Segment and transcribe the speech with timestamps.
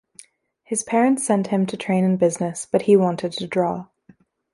[0.63, 3.85] His parents sent him to train in business, but he wanted to draw.